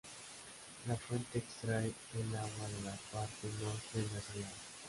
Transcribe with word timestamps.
La 0.87 0.95
fuente 0.95 1.37
extrae 1.37 1.85
el 2.15 2.35
agua 2.35 2.67
de 2.75 2.81
la 2.89 2.97
parte 3.13 3.47
norte 3.61 3.99
de 3.99 4.15
la 4.15 4.19
ciudad. 4.33 4.53